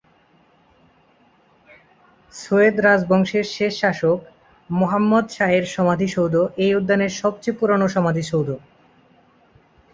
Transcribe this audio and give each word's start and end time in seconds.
সৈয়দ 2.33 2.75
রাজবংশের 2.79 3.45
শেষ 3.55 3.73
শাসক 3.81 4.19
মহম্মদ 4.69 5.25
শাহের 5.29 5.65
সমাধিসৌধ 5.65 6.35
এই 6.57 6.71
উদ্যানের 6.75 7.11
সবচেয়ে 7.11 7.57
পুরনো 7.59 7.87
সমাধিসৌধ। 7.87 8.49